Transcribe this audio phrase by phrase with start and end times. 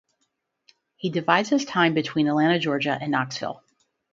[0.95, 3.61] He divides his time between Atlanta, Georgia and Knoxville.